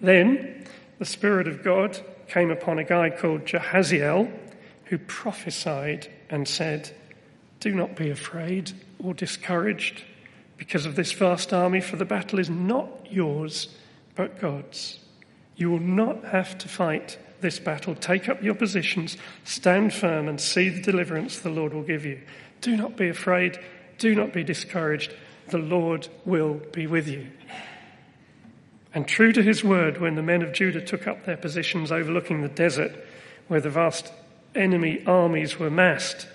Then 0.00 0.64
the 0.98 1.04
Spirit 1.04 1.46
of 1.46 1.62
God 1.62 1.98
came 2.28 2.50
upon 2.50 2.78
a 2.78 2.84
guy 2.84 3.10
called 3.10 3.44
Jahaziel 3.44 4.30
who 4.84 4.98
prophesied 4.98 6.08
and 6.30 6.48
said, 6.48 6.90
Do 7.60 7.74
not 7.74 7.96
be 7.96 8.10
afraid 8.10 8.72
or 8.98 9.14
discouraged 9.14 10.04
because 10.56 10.86
of 10.86 10.96
this 10.96 11.12
vast 11.12 11.52
army, 11.52 11.80
for 11.80 11.96
the 11.96 12.04
battle 12.04 12.38
is 12.38 12.50
not 12.50 12.88
yours, 13.10 13.68
but 14.16 14.40
God's. 14.40 14.98
You 15.56 15.70
will 15.70 15.80
not 15.80 16.24
have 16.24 16.58
to 16.58 16.68
fight 16.68 17.18
this 17.40 17.58
battle. 17.58 17.94
Take 17.94 18.28
up 18.28 18.42
your 18.42 18.54
positions, 18.54 19.16
stand 19.44 19.92
firm, 19.92 20.28
and 20.28 20.40
see 20.40 20.68
the 20.68 20.82
deliverance 20.82 21.38
the 21.38 21.50
Lord 21.50 21.74
will 21.74 21.82
give 21.82 22.04
you. 22.04 22.20
Do 22.60 22.76
not 22.76 22.96
be 22.96 23.08
afraid, 23.08 23.58
do 23.98 24.14
not 24.14 24.32
be 24.32 24.44
discouraged. 24.44 25.14
The 25.48 25.58
Lord 25.58 26.08
will 26.24 26.54
be 26.72 26.86
with 26.86 27.08
you. 27.08 27.28
And 28.94 29.06
true 29.06 29.32
to 29.32 29.42
his 29.42 29.62
word, 29.62 30.00
when 30.00 30.14
the 30.14 30.22
men 30.22 30.42
of 30.42 30.52
Judah 30.52 30.80
took 30.80 31.06
up 31.06 31.24
their 31.24 31.36
positions 31.36 31.92
overlooking 31.92 32.42
the 32.42 32.48
desert, 32.48 32.92
where 33.46 33.60
the 33.60 33.70
vast 33.70 34.12
enemy 34.54 35.02
armies 35.06 35.58
were 35.58 35.70
massed, 35.70 36.26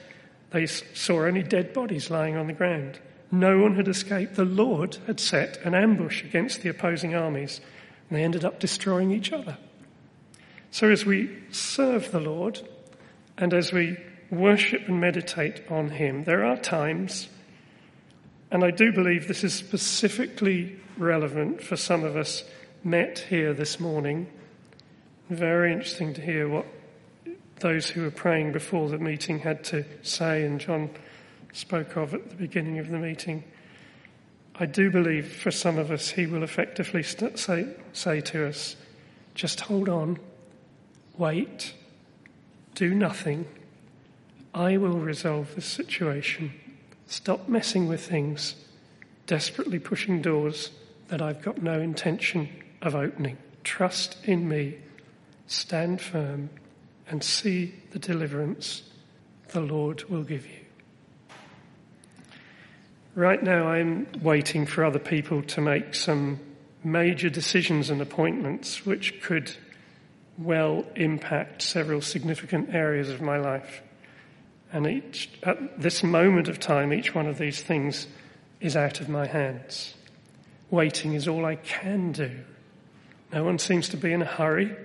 they 0.51 0.65
saw 0.65 1.25
only 1.25 1.43
dead 1.43 1.73
bodies 1.73 2.09
lying 2.09 2.35
on 2.37 2.47
the 2.47 2.53
ground. 2.53 2.99
No 3.31 3.59
one 3.59 3.75
had 3.75 3.87
escaped. 3.87 4.35
The 4.35 4.45
Lord 4.45 4.97
had 5.07 5.19
set 5.19 5.57
an 5.65 5.73
ambush 5.73 6.23
against 6.23 6.61
the 6.61 6.69
opposing 6.69 7.15
armies, 7.15 7.59
and 8.09 8.17
they 8.17 8.23
ended 8.23 8.45
up 8.45 8.59
destroying 8.59 9.11
each 9.11 9.33
other. 9.33 9.57
So 10.73 10.89
as 10.89 11.05
we 11.05 11.29
serve 11.51 12.11
the 12.11 12.19
Lord, 12.19 12.59
and 13.37 13.53
as 13.53 13.71
we 13.71 13.95
worship 14.31 14.87
and 14.87 14.99
meditate 14.99 15.61
on 15.69 15.91
Him, 15.91 16.23
there 16.23 16.43
are 16.43 16.57
times, 16.57 17.29
and 18.49 18.63
I 18.63 18.71
do 18.71 18.91
believe 18.91 19.27
this 19.27 19.43
is 19.43 19.53
specifically 19.53 20.79
relevant 20.97 21.61
for 21.61 21.77
some 21.77 22.03
of 22.03 22.15
us 22.15 22.43
met 22.83 23.19
here 23.19 23.53
this 23.53 23.79
morning. 23.79 24.25
Very 25.29 25.71
interesting 25.71 26.15
to 26.15 26.21
hear 26.21 26.49
what 26.49 26.65
those 27.59 27.87
who 27.89 28.01
were 28.01 28.09
praying 28.09 28.51
before 28.51 28.89
the 28.89 28.97
meeting 28.97 29.37
had 29.37 29.63
to 29.65 29.85
say, 30.01 30.43
and 30.43 30.59
John 30.59 30.89
spoke 31.51 31.95
of 31.97 32.15
at 32.15 32.31
the 32.31 32.35
beginning 32.35 32.79
of 32.79 32.89
the 32.89 32.97
meeting. 32.97 33.43
I 34.55 34.65
do 34.65 34.89
believe 34.89 35.35
for 35.35 35.51
some 35.51 35.77
of 35.77 35.91
us, 35.91 36.09
he 36.09 36.25
will 36.25 36.41
effectively 36.41 37.03
say, 37.03 37.67
say 37.93 38.21
to 38.21 38.47
us, 38.47 38.75
just 39.35 39.61
hold 39.61 39.87
on, 39.87 40.17
wait, 41.17 41.73
do 42.75 42.93
nothing. 42.93 43.45
I 44.53 44.77
will 44.77 44.99
resolve 44.99 45.55
this 45.55 45.65
situation. 45.65 46.53
Stop 47.07 47.47
messing 47.47 47.87
with 47.87 48.05
things, 48.05 48.55
desperately 49.27 49.79
pushing 49.79 50.21
doors 50.21 50.71
that 51.07 51.21
I've 51.21 51.41
got 51.41 51.61
no 51.61 51.79
intention 51.79 52.49
of 52.81 52.95
opening. 52.95 53.37
Trust 53.63 54.17
in 54.23 54.47
me, 54.47 54.77
stand 55.47 56.01
firm, 56.01 56.49
and 57.07 57.23
see 57.23 57.73
the 57.91 57.99
deliverance 57.99 58.83
the 59.49 59.61
Lord 59.61 60.03
will 60.09 60.23
give 60.23 60.45
you. 60.45 60.59
Right 63.15 63.43
now, 63.43 63.67
I'm 63.67 64.07
waiting 64.21 64.65
for 64.65 64.83
other 64.83 64.99
people 64.99 65.43
to 65.43 65.61
make 65.61 65.93
some 65.93 66.39
major 66.83 67.29
decisions 67.29 67.89
and 67.89 68.01
appointments 68.01 68.85
which 68.85 69.21
could 69.21 69.55
well 70.37 70.85
impact 70.95 71.61
several 71.61 72.01
significant 72.01 72.73
areas 72.73 73.09
of 73.09 73.21
my 73.21 73.37
life. 73.37 73.81
And 74.71 74.87
each, 74.87 75.29
at 75.43 75.79
this 75.79 76.03
moment 76.03 76.47
of 76.47 76.59
time, 76.59 76.93
each 76.93 77.13
one 77.13 77.27
of 77.27 77.37
these 77.37 77.61
things 77.61 78.07
is 78.59 78.75
out 78.75 79.01
of 79.01 79.09
my 79.09 79.27
hands. 79.27 79.93
Waiting 80.71 81.13
is 81.13 81.27
all 81.27 81.45
I 81.45 81.55
can 81.55 82.11
do. 82.11 82.31
No 83.31 83.43
one 83.43 83.59
seems 83.59 83.89
to 83.89 83.97
be 83.97 84.11
in 84.11 84.21
a 84.21 84.25
hurry 84.25 84.75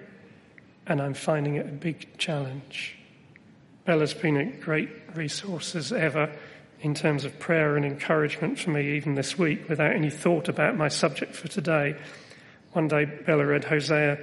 and 0.87 1.03
I'm 1.03 1.15
finding 1.15 1.57
it 1.57 1.67
a 1.67 1.73
big 1.73 2.17
challenge. 2.19 2.99
Bella's 3.85 4.15
been 4.15 4.37
a 4.37 4.47
great 4.47 4.91
resource 5.15 5.75
as 5.75 5.93
ever 5.93 6.35
in 6.81 6.95
terms 6.95 7.25
of 7.25 7.39
prayer 7.39 7.77
and 7.77 7.85
encouragement 7.85 8.59
for 8.59 8.71
me, 8.71 8.97
even 8.97 9.15
this 9.15 9.39
week, 9.39 9.69
without 9.69 9.93
any 9.93 10.11
thought 10.11 10.49
about 10.49 10.77
my 10.77 10.89
subject 10.89 11.35
for 11.35 11.49
today. 11.49 11.97
One 12.73 12.89
day, 12.89 13.05
Bella 13.05 13.47
read 13.47 13.65
Hosea 13.65 14.19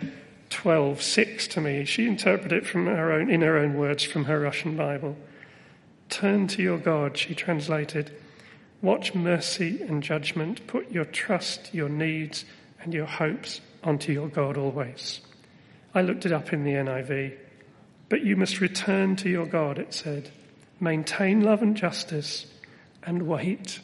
12:6 0.55 1.47
to 1.50 1.59
me. 1.59 1.83
She 1.83 2.07
interpreted 2.07 2.53
it 2.53 2.65
from 2.65 2.85
her 2.85 3.12
own, 3.12 3.29
in 3.29 3.41
her 3.41 3.57
own 3.57 3.74
words 3.75 4.05
from 4.05 4.24
her 4.24 4.39
Russian 4.39 4.77
Bible. 4.77 5.17
Turn 6.09 6.47
to 6.47 6.63
your 6.63 6.77
God, 6.77 7.17
she 7.17 7.35
translated. 7.35 8.12
Watch 8.81 9.13
mercy 9.13 9.81
and 9.81 10.01
judgment. 10.01 10.65
Put 10.65 10.91
your 10.91 11.03
trust, 11.03 11.74
your 11.74 11.89
needs, 11.89 12.45
and 12.81 12.93
your 12.93 13.05
hopes 13.05 13.59
onto 13.83 14.13
your 14.13 14.29
God 14.29 14.55
always. 14.55 15.19
I 15.93 16.01
looked 16.01 16.25
it 16.25 16.31
up 16.31 16.53
in 16.53 16.63
the 16.63 16.75
NIV. 16.75 17.33
But 18.07 18.24
you 18.24 18.38
must 18.38 18.62
return 18.62 19.17
to 19.17 19.29
your 19.29 19.47
God, 19.47 19.77
it 19.77 19.93
said. 19.93 20.29
Maintain 20.79 21.41
love 21.41 21.62
and 21.63 21.75
justice 21.75 22.45
and 23.03 23.24
wait 23.24 23.81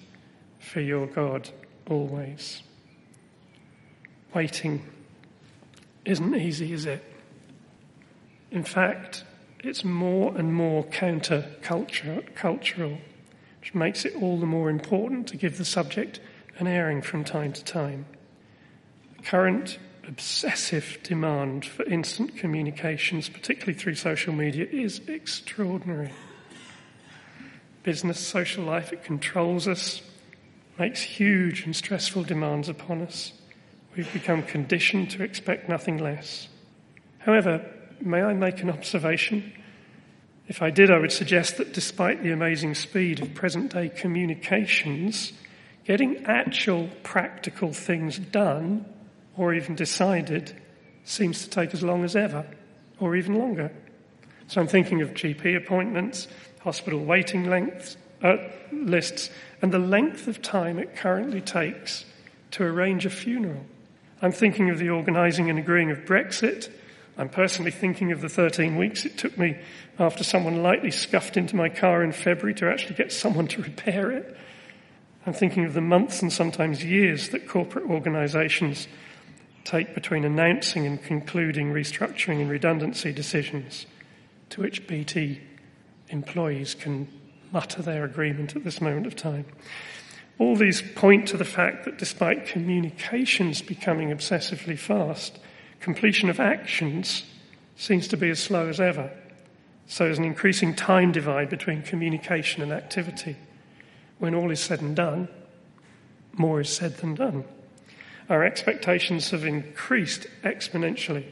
for 0.59 0.79
your 0.79 1.07
God 1.07 1.49
always. 1.89 2.61
Waiting 4.33 4.85
isn't 6.05 6.35
easy, 6.35 6.73
is 6.73 6.85
it? 6.85 7.03
In 8.51 8.63
fact, 8.63 9.23
it's 9.63 9.83
more 9.83 10.35
and 10.37 10.53
more 10.53 10.83
counter-cultural, 10.85 12.97
which 13.59 13.75
makes 13.75 14.05
it 14.05 14.15
all 14.15 14.39
the 14.39 14.45
more 14.45 14.69
important 14.69 15.27
to 15.27 15.37
give 15.37 15.57
the 15.57 15.65
subject 15.65 16.19
an 16.57 16.67
airing 16.67 17.01
from 17.01 17.23
time 17.23 17.53
to 17.53 17.63
time. 17.63 18.05
The 19.17 19.23
current 19.23 19.79
obsessive 20.07 20.97
demand 21.03 21.65
for 21.65 21.83
instant 21.83 22.35
communications, 22.35 23.29
particularly 23.29 23.77
through 23.77 23.95
social 23.95 24.33
media, 24.33 24.65
is 24.65 24.99
extraordinary. 25.07 26.11
Business, 27.83 28.19
social 28.19 28.63
life, 28.63 28.91
it 28.91 29.03
controls 29.03 29.67
us, 29.67 30.01
makes 30.77 31.01
huge 31.01 31.65
and 31.65 31.75
stressful 31.75 32.23
demands 32.23 32.67
upon 32.67 33.01
us. 33.01 33.33
We've 33.95 34.11
become 34.13 34.43
conditioned 34.43 35.11
to 35.11 35.23
expect 35.23 35.67
nothing 35.67 35.97
less. 35.97 36.47
However, 37.19 37.65
may 37.99 38.21
I 38.21 38.33
make 38.33 38.61
an 38.61 38.69
observation? 38.69 39.53
If 40.47 40.61
I 40.61 40.69
did, 40.69 40.89
I 40.89 40.97
would 40.97 41.11
suggest 41.11 41.57
that 41.57 41.73
despite 41.73 42.23
the 42.23 42.31
amazing 42.31 42.75
speed 42.75 43.21
of 43.21 43.33
present 43.33 43.73
day 43.73 43.89
communications, 43.89 45.33
getting 45.85 46.25
actual 46.25 46.89
practical 47.03 47.73
things 47.73 48.17
done 48.17 48.85
or 49.37 49.53
even 49.53 49.75
decided 49.75 50.55
seems 51.03 51.43
to 51.43 51.49
take 51.49 51.73
as 51.73 51.83
long 51.83 52.03
as 52.03 52.15
ever, 52.15 52.45
or 52.99 53.15
even 53.15 53.35
longer. 53.35 53.71
So 54.47 54.61
I'm 54.61 54.67
thinking 54.67 55.01
of 55.01 55.13
GP 55.13 55.55
appointments, 55.57 56.27
hospital 56.59 56.99
waiting 57.03 57.49
lengths, 57.49 57.97
uh, 58.23 58.37
lists, 58.71 59.29
and 59.61 59.71
the 59.71 59.79
length 59.79 60.27
of 60.27 60.41
time 60.41 60.77
it 60.77 60.95
currently 60.95 61.41
takes 61.41 62.05
to 62.51 62.63
arrange 62.63 63.05
a 63.05 63.09
funeral. 63.09 63.65
I'm 64.21 64.31
thinking 64.31 64.69
of 64.69 64.77
the 64.77 64.89
organising 64.89 65.49
and 65.49 65.57
agreeing 65.57 65.89
of 65.89 66.05
Brexit. 66.05 66.71
I'm 67.17 67.29
personally 67.29 67.71
thinking 67.71 68.11
of 68.11 68.21
the 68.21 68.29
13 68.29 68.75
weeks 68.77 69.05
it 69.05 69.17
took 69.17 69.37
me 69.37 69.57
after 69.97 70.23
someone 70.23 70.61
lightly 70.61 70.91
scuffed 70.91 71.37
into 71.37 71.55
my 71.55 71.69
car 71.69 72.03
in 72.03 72.11
February 72.11 72.53
to 72.55 72.69
actually 72.69 72.95
get 72.95 73.11
someone 73.11 73.47
to 73.47 73.63
repair 73.63 74.11
it. 74.11 74.37
I'm 75.25 75.33
thinking 75.33 75.65
of 75.65 75.73
the 75.73 75.81
months 75.81 76.21
and 76.21 76.31
sometimes 76.31 76.83
years 76.83 77.29
that 77.29 77.47
corporate 77.47 77.89
organizations 77.89 78.87
take 79.63 79.93
between 79.93 80.23
announcing 80.23 80.85
and 80.85 81.01
concluding 81.01 81.73
restructuring 81.73 82.41
and 82.41 82.49
redundancy 82.49 83.11
decisions 83.11 83.85
to 84.49 84.61
which 84.61 84.87
BT 84.87 85.41
employees 86.09 86.75
can 86.75 87.07
mutter 87.51 87.81
their 87.81 88.03
agreement 88.03 88.55
at 88.55 88.63
this 88.63 88.81
moment 88.81 89.07
of 89.07 89.15
time. 89.15 89.45
All 90.41 90.55
these 90.55 90.81
point 90.81 91.27
to 91.27 91.37
the 91.37 91.45
fact 91.45 91.85
that 91.85 91.99
despite 91.99 92.47
communications 92.47 93.61
becoming 93.61 94.09
obsessively 94.09 94.75
fast, 94.75 95.37
completion 95.79 96.31
of 96.31 96.39
actions 96.39 97.25
seems 97.75 98.07
to 98.07 98.17
be 98.17 98.31
as 98.31 98.39
slow 98.39 98.67
as 98.67 98.79
ever. 98.79 99.11
So 99.85 100.05
there's 100.05 100.17
an 100.17 100.25
increasing 100.25 100.73
time 100.73 101.11
divide 101.11 101.51
between 101.51 101.83
communication 101.83 102.63
and 102.63 102.71
activity. 102.71 103.35
When 104.17 104.33
all 104.33 104.49
is 104.49 104.59
said 104.59 104.81
and 104.81 104.95
done, 104.95 105.27
more 106.33 106.59
is 106.59 106.69
said 106.69 106.97
than 106.97 107.13
done. 107.13 107.45
Our 108.27 108.43
expectations 108.43 109.29
have 109.29 109.45
increased 109.45 110.25
exponentially, 110.43 111.25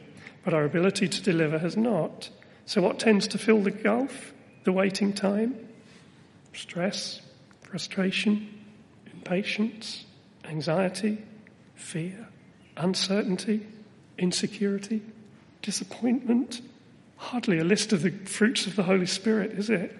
but 0.46 0.54
our 0.54 0.66
ability 0.66 1.08
to 1.08 1.24
deliver 1.24 1.58
has 1.58 1.76
not. 1.76 2.30
So, 2.68 2.84
what 2.84 3.00
tends 3.00 3.28
to 3.30 3.40
fill 3.40 3.64
the 3.64 3.72
gulf, 3.72 4.34
the 4.66 4.72
waiting 4.72 5.14
time? 5.14 5.68
Stress, 6.54 7.22
frustration, 7.64 8.59
impatience, 9.20 10.06
anxiety, 10.46 11.18
fear, 11.76 12.28
uncertainty, 12.78 13.68
insecurity, 14.18 15.02
disappointment. 15.62 16.62
Hardly 17.18 17.60
a 17.60 17.66
list 17.66 17.92
of 17.92 18.02
the 18.02 18.12
fruits 18.12 18.66
of 18.66 18.78
the 18.78 18.84
Holy 18.84 19.06
Spirit, 19.06 19.52
is 19.52 19.70
it? 19.70 19.94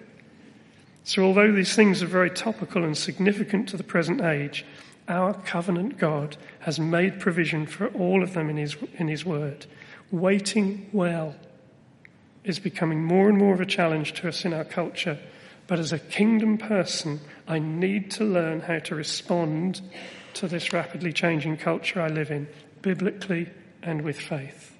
So, 1.04 1.22
although 1.22 1.52
these 1.52 1.74
things 1.76 2.02
are 2.02 2.06
very 2.06 2.30
topical 2.30 2.82
and 2.82 2.96
significant 2.96 3.68
to 3.68 3.76
the 3.76 3.84
present 3.84 4.22
age, 4.22 4.64
our 5.06 5.34
covenant 5.34 5.98
God 5.98 6.38
has 6.60 6.80
made 6.80 7.20
provision 7.20 7.66
for 7.66 7.88
all 7.88 8.22
of 8.22 8.32
them 8.32 8.48
in 8.48 8.56
His, 8.56 8.76
in 8.94 9.08
his 9.08 9.24
Word. 9.24 9.66
Waiting 10.10 10.88
well 10.92 11.34
is 12.42 12.58
becoming 12.58 13.04
more 13.04 13.28
and 13.28 13.36
more 13.36 13.52
of 13.52 13.60
a 13.60 13.66
challenge 13.66 14.14
to 14.14 14.28
us 14.28 14.46
in 14.46 14.54
our 14.54 14.64
culture. 14.64 15.18
But 15.70 15.78
as 15.78 15.92
a 15.92 16.00
kingdom 16.00 16.58
person, 16.58 17.20
I 17.46 17.60
need 17.60 18.10
to 18.12 18.24
learn 18.24 18.58
how 18.58 18.80
to 18.80 18.96
respond 18.96 19.80
to 20.34 20.48
this 20.48 20.72
rapidly 20.72 21.12
changing 21.12 21.58
culture 21.58 22.02
I 22.02 22.08
live 22.08 22.32
in, 22.32 22.48
biblically 22.82 23.48
and 23.80 24.02
with 24.02 24.18
faith. 24.18 24.76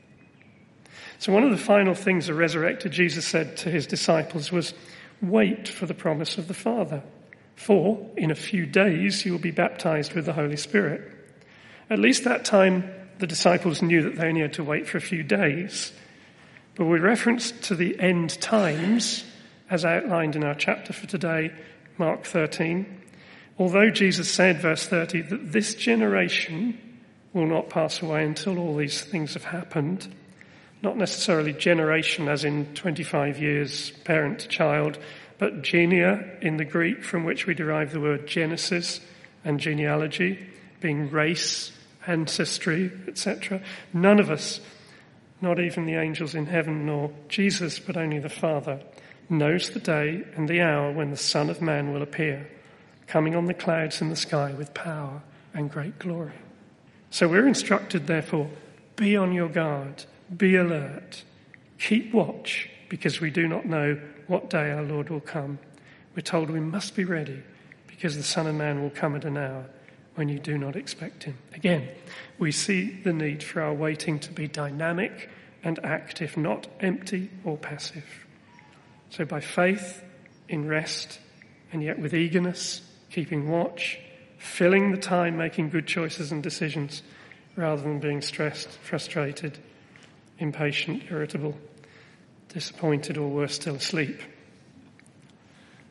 So, 1.21 1.33
one 1.33 1.45
of 1.45 1.53
the 1.53 1.57
final 1.57 1.95
things 1.95 2.27
the 2.27 2.35
resurrected 2.35 2.91
Jesus 2.91 3.25
said 3.25 3.57
to 3.59 3.71
his 3.71 3.87
disciples 3.87 4.51
was, 4.51 4.75
Wait 5.23 5.69
for 5.69 5.87
the 5.87 5.95
promise 5.95 6.39
of 6.39 6.49
the 6.49 6.55
Father, 6.55 7.05
for 7.55 8.11
in 8.17 8.33
a 8.33 8.35
few 8.35 8.67
days 8.67 9.25
you 9.25 9.31
will 9.31 9.39
be 9.39 9.53
baptized 9.53 10.15
with 10.15 10.27
the 10.27 10.33
Holy 10.33 10.57
Spirit. 10.57 11.03
At 11.89 12.01
least 12.01 12.25
that 12.25 12.45
time, 12.45 12.93
the 13.21 13.29
disciples 13.29 13.81
knew 13.81 14.03
that 14.03 14.17
they 14.17 14.27
only 14.27 14.41
had 14.41 14.55
to 14.55 14.65
wait 14.65 14.89
for 14.89 14.99
a 14.99 15.01
few 15.01 15.23
days. 15.23 15.93
But 16.75 16.87
with 16.87 17.01
reference 17.01 17.53
to 17.69 17.77
the 17.77 17.97
end 18.01 18.41
times, 18.41 19.25
as 19.71 19.85
outlined 19.85 20.37
in 20.37 20.45
our 20.45 20.55
chapter 20.55 20.93
for 20.93 21.07
today, 21.07 21.53
Mark 21.97 22.25
13, 22.25 23.03
although 23.59 23.91
Jesus 23.91 24.31
said, 24.31 24.61
verse 24.61 24.87
30, 24.87 25.23
that 25.23 25.53
this 25.53 25.75
generation 25.75 26.79
will 27.33 27.47
not 27.47 27.71
pass 27.71 28.03
away 28.03 28.25
until 28.25 28.59
all 28.59 28.77
these 28.77 29.03
things 29.03 29.35
have 29.35 29.45
happened, 29.45 30.13
not 30.83 30.97
necessarily 30.97 31.53
generation 31.53 32.29
as 32.29 32.45
in 32.45 32.67
25 32.75 33.39
years, 33.39 33.91
parent 34.05 34.41
to 34.41 34.49
child, 34.49 34.99
but 35.39 35.63
genia 35.63 36.25
in 36.43 36.57
the 36.57 36.65
Greek 36.65 37.05
from 37.05 37.25
which 37.25 37.47
we 37.47 37.55
derive 37.55 37.93
the 37.93 38.01
word 38.01 38.27
genesis 38.27 39.01
and 39.45 39.61
genealogy, 39.61 40.39
being 40.81 41.11
race, 41.11 41.71
ancestry, 42.07 42.91
etc. 43.07 43.61
None 43.93 44.19
of 44.19 44.31
us, 44.31 44.61
not 45.41 45.61
even 45.61 45.87
the 45.87 45.95
angels 45.95 46.35
in 46.35 46.47
heaven 46.47 46.87
nor 46.87 47.13
Jesus, 47.29 47.79
but 47.79 47.97
only 47.97 48.19
the 48.19 48.29
Father, 48.29 48.83
knows 49.31 49.71
the 49.71 49.81
day 49.81 50.25
and 50.35 50.49
the 50.49 50.61
hour 50.61 50.93
when 50.93 51.11
the 51.11 51.17
Son 51.17 51.49
of 51.49 51.63
Man 51.63 51.93
will 51.93 52.03
appear, 52.03 52.49
coming 53.07 53.35
on 53.35 53.47
the 53.47 53.55
clouds 53.55 54.01
in 54.01 54.11
the 54.11 54.17
sky 54.17 54.53
with 54.53 54.75
power 54.75 55.23
and 55.55 55.71
great 55.71 55.99
glory. 55.99 56.33
So 57.11 57.29
we're 57.29 57.47
instructed, 57.47 58.07
therefore, 58.07 58.51
be 58.97 59.17
on 59.17 59.33
your 59.33 59.49
guard 59.49 60.05
be 60.37 60.57
alert. 60.57 61.25
Keep 61.79 62.13
watch 62.13 62.71
because 62.89 63.21
we 63.21 63.31
do 63.31 63.49
not 63.49 63.67
know 63.67 64.01
what 64.27 64.51
day 64.51 64.71
our 64.71 64.83
Lord 64.83 65.11
will 65.11 65.21
come. 65.21 65.59
We're 66.15 66.23
told 66.23 66.51
we 66.51 66.61
must 66.61 66.95
be 66.95 67.05
ready 67.05 67.43
because 67.87 68.17
the 68.17 68.23
Son 68.23 68.47
of 68.47 68.55
Man 68.55 68.83
will 68.83 68.91
come 68.91 69.17
at 69.17 69.25
an 69.25 69.37
hour 69.37 69.67
when 70.15 70.29
you 70.29 70.39
do 70.39 70.59
not 70.59 70.77
expect 70.77 71.25
him. 71.25 71.39
Again, 71.55 71.89
we 72.39 72.53
see 72.53 72.91
the 72.91 73.13
need 73.13 73.43
for 73.43 73.63
our 73.63 73.73
waiting 73.73 74.19
to 74.21 74.33
be 74.33 74.49
dynamic 74.49 75.29
and 75.63 75.79
active, 75.85 76.37
not 76.37 76.69
empty 76.81 77.31
or 77.45 77.57
passive. 77.57 78.27
So 79.11 79.25
by 79.25 79.41
faith, 79.41 80.03
in 80.49 80.67
rest, 80.67 81.19
and 81.73 81.83
yet 81.83 81.99
with 81.99 82.15
eagerness, 82.15 82.81
keeping 83.11 83.49
watch, 83.49 83.99
filling 84.39 84.93
the 84.93 84.97
time 84.97 85.37
making 85.37 85.71
good 85.71 85.87
choices 85.87 86.33
and 86.33 86.43
decisions 86.43 87.03
rather 87.57 87.83
than 87.83 87.99
being 87.99 88.23
stressed, 88.23 88.69
frustrated, 88.69 89.59
impatient, 90.39 91.03
irritable, 91.11 91.57
disappointed, 92.49 93.19
or 93.19 93.29
worse 93.29 93.55
still, 93.55 93.77
asleep. 93.77 94.21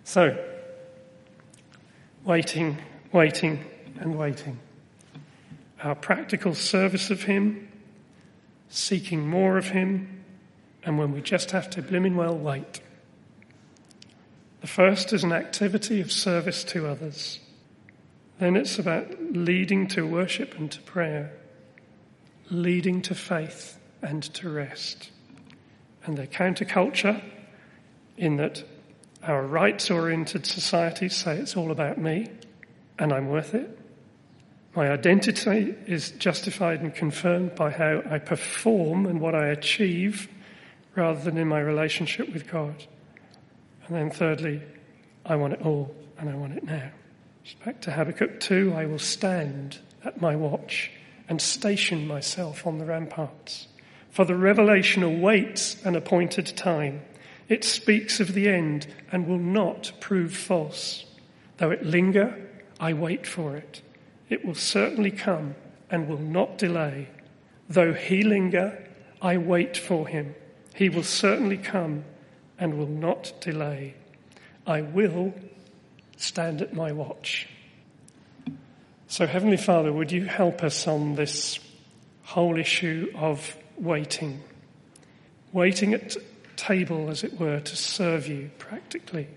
So, 0.03 0.37
waiting, 2.23 2.77
waiting, 3.11 3.63
and 3.99 4.17
waiting. 4.17 4.59
Our 5.83 5.95
practical 5.95 6.55
service 6.55 7.11
of 7.11 7.23
Him, 7.23 7.69
seeking 8.69 9.27
more 9.27 9.57
of 9.57 9.69
Him, 9.69 10.23
and 10.83 10.97
when 10.97 11.11
we 11.11 11.21
just 11.21 11.51
have 11.51 11.69
to 11.71 11.81
blimmin' 11.81 12.15
well 12.15 12.35
wait. 12.35 12.81
The 14.61 14.67
first 14.67 15.13
is 15.13 15.23
an 15.23 15.31
activity 15.31 16.01
of 16.01 16.11
service 16.11 16.63
to 16.65 16.87
others. 16.87 17.39
Then 18.39 18.55
it's 18.55 18.79
about 18.79 19.07
leading 19.31 19.87
to 19.89 20.05
worship 20.05 20.57
and 20.57 20.71
to 20.71 20.81
prayer, 20.81 21.31
leading 22.49 23.01
to 23.03 23.15
faith, 23.15 23.77
and 24.01 24.23
to 24.35 24.49
rest. 24.49 25.11
And 26.05 26.17
they're 26.17 26.27
counterculture 26.27 27.21
in 28.17 28.37
that 28.37 28.63
our 29.23 29.45
rights 29.45 29.91
oriented 29.91 30.45
societies 30.45 31.15
say 31.15 31.37
it's 31.37 31.57
all 31.57 31.71
about 31.71 31.97
me 31.97 32.27
and 32.97 33.11
I'm 33.13 33.27
worth 33.27 33.53
it. 33.53 33.77
My 34.75 34.91
identity 34.91 35.75
is 35.87 36.11
justified 36.11 36.81
and 36.81 36.93
confirmed 36.93 37.55
by 37.55 37.71
how 37.71 38.03
I 38.09 38.19
perform 38.19 39.05
and 39.05 39.19
what 39.19 39.35
I 39.35 39.47
achieve 39.47 40.29
rather 40.95 41.19
than 41.19 41.37
in 41.37 41.47
my 41.47 41.59
relationship 41.59 42.31
with 42.31 42.49
God. 42.49 42.85
And 43.89 43.97
then 43.97 44.11
thirdly, 44.11 44.61
I 45.25 45.35
want 45.35 45.53
it 45.53 45.65
all 45.65 45.93
and 46.19 46.29
I 46.29 46.35
want 46.35 46.53
it 46.53 46.63
now. 46.63 46.91
Back 47.65 47.81
to 47.81 47.91
Habakkuk 47.91 48.39
2, 48.39 48.73
I 48.75 48.85
will 48.85 48.99
stand 48.99 49.79
at 50.05 50.21
my 50.21 50.35
watch 50.35 50.91
and 51.27 51.41
station 51.41 52.05
myself 52.05 52.67
on 52.67 52.77
the 52.77 52.85
ramparts. 52.85 53.67
For 54.11 54.25
the 54.25 54.35
revelation 54.35 55.01
awaits 55.01 55.83
an 55.83 55.95
appointed 55.95 56.45
time. 56.55 57.01
It 57.47 57.63
speaks 57.63 58.19
of 58.19 58.35
the 58.35 58.47
end 58.47 58.85
and 59.11 59.27
will 59.27 59.39
not 59.39 59.91
prove 59.99 60.35
false. 60.35 61.05
Though 61.57 61.71
it 61.71 61.83
linger, 61.83 62.37
I 62.79 62.93
wait 62.93 63.25
for 63.25 63.55
it. 63.55 63.81
It 64.29 64.45
will 64.45 64.53
certainly 64.53 65.11
come 65.11 65.55
and 65.89 66.07
will 66.07 66.19
not 66.19 66.59
delay. 66.59 67.07
Though 67.67 67.93
he 67.93 68.21
linger, 68.21 68.87
I 69.19 69.37
wait 69.37 69.75
for 69.75 70.07
him. 70.07 70.35
He 70.75 70.89
will 70.89 71.03
certainly 71.03 71.57
come 71.57 72.05
and 72.59 72.77
will 72.77 72.87
not 72.87 73.33
delay. 73.41 73.95
I 74.67 74.81
will 74.81 75.33
stand 76.17 76.61
at 76.61 76.73
my 76.73 76.91
watch. 76.91 77.47
So, 79.07 79.25
Heavenly 79.25 79.57
Father, 79.57 79.91
would 79.91 80.11
you 80.11 80.25
help 80.25 80.63
us 80.63 80.87
on 80.87 81.15
this 81.15 81.59
whole 82.29 82.59
issue 82.59 83.11
of 83.15 83.57
waiting. 83.75 84.39
Waiting 85.51 85.95
at 85.95 86.15
table, 86.55 87.09
as 87.09 87.23
it 87.23 87.39
were, 87.39 87.59
to 87.59 87.75
serve 87.75 88.27
you 88.27 88.51
practically. 88.59 89.27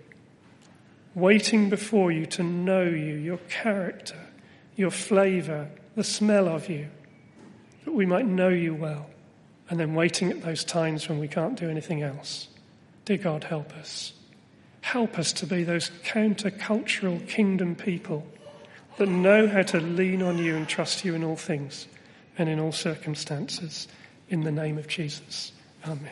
Waiting 1.14 1.70
before 1.70 2.12
you 2.12 2.26
to 2.26 2.42
know 2.42 2.82
you, 2.82 3.14
your 3.14 3.38
character, 3.48 4.18
your 4.76 4.90
flavour, 4.90 5.70
the 5.94 6.04
smell 6.04 6.48
of 6.48 6.68
you, 6.68 6.88
that 7.86 7.92
we 7.92 8.04
might 8.04 8.26
know 8.26 8.50
you 8.50 8.74
well. 8.74 9.08
And 9.70 9.80
then 9.80 9.94
waiting 9.94 10.30
at 10.30 10.42
those 10.42 10.62
times 10.62 11.08
when 11.08 11.18
we 11.18 11.28
can't 11.28 11.58
do 11.58 11.70
anything 11.70 12.02
else. 12.02 12.48
Dear 13.04 13.18
God, 13.18 13.44
help 13.44 13.72
us. 13.74 14.12
Help 14.80 15.18
us 15.18 15.32
to 15.34 15.46
be 15.46 15.64
those 15.64 15.90
countercultural 16.04 17.26
kingdom 17.28 17.74
people 17.74 18.26
that 18.98 19.08
know 19.08 19.46
how 19.46 19.62
to 19.62 19.80
lean 19.80 20.22
on 20.22 20.38
you 20.38 20.56
and 20.56 20.68
trust 20.68 21.04
you 21.04 21.14
in 21.14 21.24
all 21.24 21.36
things 21.36 21.86
and 22.38 22.48
in 22.48 22.58
all 22.58 22.72
circumstances 22.72 23.88
in 24.28 24.42
the 24.42 24.52
name 24.52 24.78
of 24.78 24.88
Jesus. 24.88 25.52
Amen. 25.84 26.10